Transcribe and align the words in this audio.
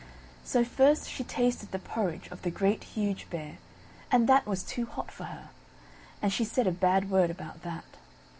So 0.43 0.63
first 0.65 1.07
she 1.11 1.23
tasted 1.23 1.69
the 1.71 1.77
porridge 1.77 2.27
of 2.31 2.41
the 2.41 2.49
Great, 2.49 2.83
Huge 2.85 3.29
Bear, 3.29 3.59
and 4.11 4.27
that 4.27 4.47
was 4.47 4.63
too 4.63 4.87
hot 4.87 5.11
for 5.11 5.25
her; 5.25 5.49
and 6.23 6.33
she 6.33 6.43
said 6.43 6.65
a 6.65 6.71
bad 6.71 7.11
word 7.11 7.29
about 7.29 7.61
that. 7.61 7.85